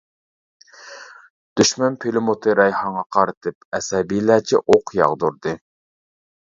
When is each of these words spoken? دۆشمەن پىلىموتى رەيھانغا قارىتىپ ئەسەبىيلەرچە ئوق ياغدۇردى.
دۆشمەن 1.61 1.97
پىلىموتى 2.05 2.57
رەيھانغا 2.63 3.05
قارىتىپ 3.19 3.71
ئەسەبىيلەرچە 3.81 4.67
ئوق 4.67 4.99
ياغدۇردى. 5.03 5.57